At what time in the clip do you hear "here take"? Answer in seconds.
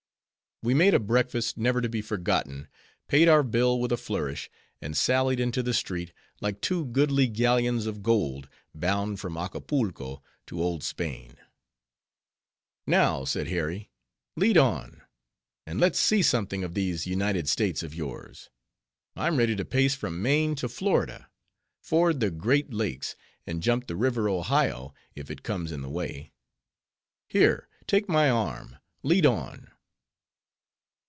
27.27-28.07